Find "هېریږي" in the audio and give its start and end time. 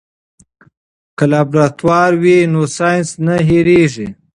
3.47-4.07